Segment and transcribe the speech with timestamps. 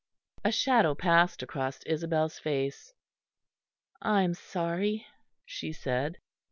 [0.43, 2.91] A shadow passed across Isabel's face.
[4.01, 5.05] "I am sorry,"
[5.45, 6.17] she said.